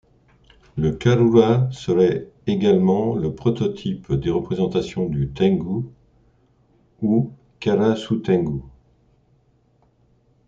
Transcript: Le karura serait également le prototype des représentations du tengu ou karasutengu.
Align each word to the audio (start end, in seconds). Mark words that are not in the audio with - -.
Le 0.77 0.93
karura 0.93 1.69
serait 1.71 2.27
également 2.47 3.13
le 3.13 3.35
prototype 3.35 4.11
des 4.15 4.31
représentations 4.31 5.07
du 5.07 5.29
tengu 5.31 5.85
ou 7.03 7.31
karasutengu. 7.59 8.61